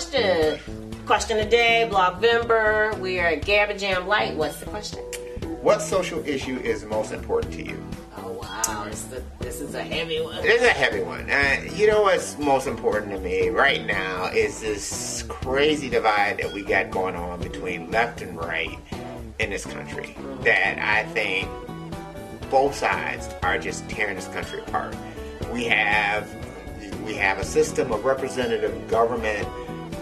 [0.00, 0.58] question.
[1.04, 2.98] Question of the day, Blockvember.
[3.00, 4.34] We are at Gabba Jam Light.
[4.34, 5.00] What's the question?
[5.60, 7.84] What social issue is most important to you?
[8.16, 10.38] Oh wow, this is a, this is a heavy one.
[10.38, 11.28] It is a heavy one.
[11.30, 16.50] Uh, you know what's most important to me right now is this crazy divide that
[16.52, 18.78] we got going on between left and right
[19.38, 20.16] in this country.
[20.44, 21.46] That I think
[22.50, 24.96] both sides are just tearing this country apart.
[25.52, 26.26] We have
[27.04, 29.46] we have a system of representative government.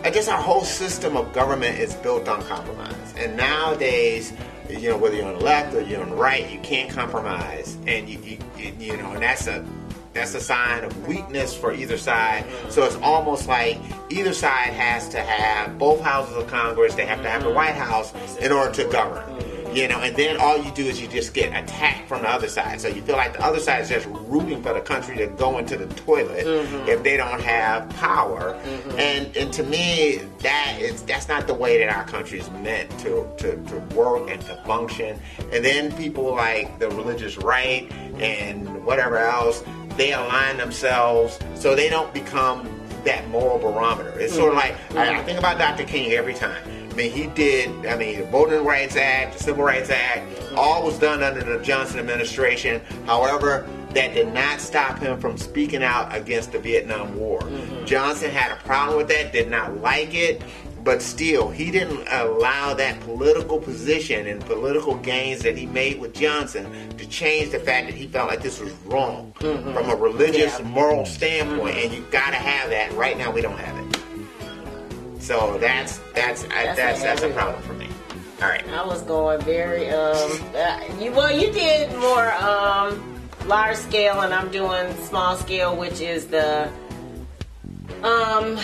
[0.04, 3.14] I guess our whole system of government is built on compromise.
[3.16, 4.32] And nowadays,
[4.68, 7.76] you know, whether you're on the left or you're on the right, you can't compromise.
[7.86, 8.18] And you,
[8.56, 9.64] you, you, know, and that's a
[10.12, 12.44] that's a sign of weakness for either side.
[12.70, 13.78] So it's almost like
[14.10, 16.94] either side has to have both houses of Congress.
[16.94, 17.56] They have to have the mm-hmm.
[17.56, 19.37] White House in order to govern
[19.74, 22.48] you know, and then all you do is you just get attacked from the other
[22.48, 22.80] side.
[22.80, 25.58] So you feel like the other side is just rooting for the country to go
[25.58, 26.88] into the toilet mm-hmm.
[26.88, 28.54] if they don't have power.
[28.54, 28.98] Mm-hmm.
[28.98, 32.90] And and to me, that is that's not the way that our country is meant
[33.00, 35.20] to, to, to work and to function.
[35.52, 39.62] And then people like the religious right and whatever else,
[39.96, 42.68] they align themselves so they don't become
[43.04, 44.18] that moral barometer.
[44.18, 44.40] It's mm-hmm.
[44.40, 45.84] sort of like I, I think about Dr.
[45.84, 49.90] King every time mean, he did, I mean, the Voting Rights Act, the Civil Rights
[49.90, 52.82] Act, all was done under the Johnson administration.
[53.06, 57.40] However, that did not stop him from speaking out against the Vietnam War.
[57.40, 57.84] Mm-hmm.
[57.86, 60.42] Johnson had a problem with that, did not like it,
[60.82, 66.14] but still, he didn't allow that political position and political gains that he made with
[66.14, 69.72] Johnson to change the fact that he felt like this was wrong mm-hmm.
[69.72, 70.66] from a religious, yeah.
[70.68, 71.76] moral standpoint.
[71.76, 71.86] Mm-hmm.
[71.86, 72.92] And you got to have that.
[72.94, 73.87] Right now, we don't have it.
[75.28, 77.86] So that's that's that's that's, that's a problem for me.
[78.40, 78.66] All right.
[78.70, 84.32] I was going very um uh, you well you did more um large scale and
[84.32, 86.70] I'm doing small scale which is the
[88.02, 88.58] um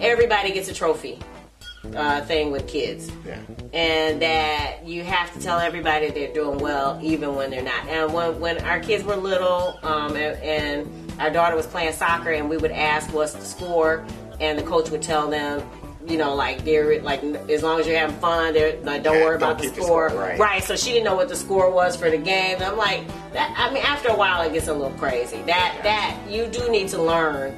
[0.00, 1.18] everybody gets a trophy
[1.94, 3.12] uh, thing with kids.
[3.26, 3.40] Yeah.
[3.74, 7.86] And that you have to tell everybody they're doing well even when they're not.
[7.86, 12.30] And when, when our kids were little um, and, and our daughter was playing soccer
[12.30, 14.06] and we would ask what's the score
[14.40, 15.62] and the coach would tell them
[16.08, 19.24] you know, like they're like as long as you're having fun, they're like don't yeah,
[19.24, 20.08] worry don't about the score.
[20.08, 20.20] the score.
[20.20, 20.38] right.
[20.38, 20.64] right.
[20.64, 22.56] So she didn't know what the score was for the game.
[22.56, 25.42] And I'm like, that, I mean, after a while, it gets a little crazy.
[25.42, 25.82] That yeah.
[25.82, 27.56] that you do need to learn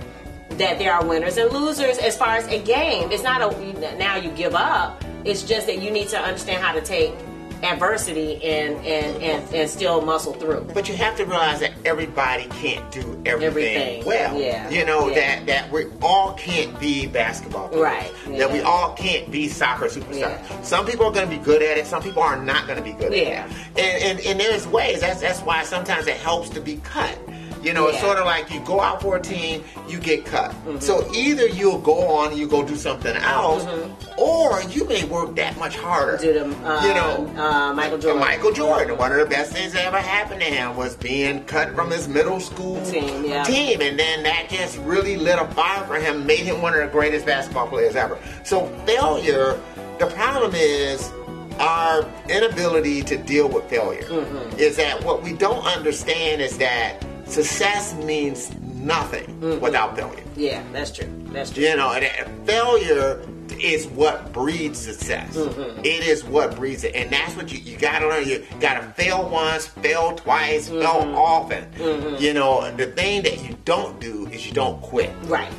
[0.50, 3.10] that there are winners and losers as far as a game.
[3.10, 5.02] It's not a now you give up.
[5.24, 7.14] It's just that you need to understand how to take
[7.62, 10.66] adversity and, and, and, and still muscle through.
[10.74, 14.04] But you have to realize that everybody can't do everything, everything.
[14.04, 14.38] well.
[14.38, 14.70] Yeah.
[14.70, 15.14] You know, yeah.
[15.14, 17.82] that, that we all can't be basketball players.
[17.82, 18.12] Right.
[18.28, 18.38] Yeah.
[18.38, 20.18] That we all can't be soccer superstars.
[20.18, 20.62] Yeah.
[20.62, 21.86] Some people are going to be good at it.
[21.86, 23.46] Some people are not going to be good yeah.
[23.46, 23.56] at it.
[23.78, 25.00] And, and, and there's ways.
[25.00, 27.18] That's, that's why sometimes it helps to be cut.
[27.62, 27.92] You know, yeah.
[27.92, 30.50] it's sort of like you go out for a team, you get cut.
[30.50, 30.78] Mm-hmm.
[30.78, 34.20] So either you'll go on, you go do something else, mm-hmm.
[34.20, 36.16] or you may work that much harder.
[36.16, 38.20] Do the, uh, you know, uh, Michael Jordan.
[38.20, 38.96] Michael Jordan.
[38.96, 42.08] One of the best things that ever happened to him was being cut from his
[42.08, 43.44] middle school team, yeah.
[43.44, 46.80] team, and then that just really lit a fire for him, made him one of
[46.80, 48.18] the greatest basketball players ever.
[48.44, 49.60] So failure.
[49.98, 51.12] The problem is
[51.58, 54.04] our inability to deal with failure.
[54.04, 54.58] Mm-hmm.
[54.58, 59.60] Is that what we don't understand is that success means nothing mm-hmm.
[59.60, 60.24] without failure.
[60.36, 61.08] Yeah, that's true.
[61.32, 61.62] That's true.
[61.62, 63.26] You know, and failure
[63.60, 65.36] is what breeds success.
[65.36, 65.80] Mm-hmm.
[65.80, 68.26] It is what breeds it, and that's what you, you got to learn.
[68.26, 70.80] You got to fail once, fail twice, mm-hmm.
[70.80, 71.64] fail often.
[71.72, 72.22] Mm-hmm.
[72.22, 75.10] You know, the thing that you don't do is you don't quit.
[75.24, 75.52] Right.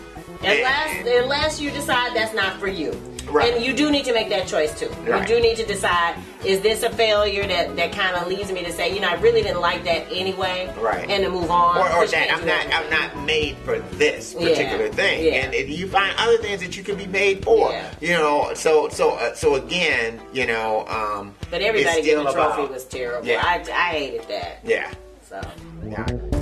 [0.44, 2.92] Unless, unless you decide that's not for you.
[3.32, 3.54] Right.
[3.54, 4.90] And you do need to make that choice too.
[4.90, 5.22] Right.
[5.22, 6.16] You do need to decide:
[6.46, 9.16] is this a failure that, that kind of leads me to say, you know, I
[9.16, 11.10] really didn't like that anyway, right?
[11.10, 14.86] And to move on, or, or that I'm not I'm not made for this particular
[14.86, 14.92] yeah.
[14.92, 15.52] thing, yeah.
[15.52, 17.72] and you find other things that you can be made for.
[17.72, 17.94] Yeah.
[18.02, 22.62] You know, so so uh, so again, you know, um, but everybody getting a trophy
[22.62, 23.28] about, was terrible.
[23.28, 23.42] Yeah.
[23.44, 24.60] I I hated that.
[24.64, 24.92] Yeah.
[25.28, 25.42] So
[25.86, 26.41] yeah.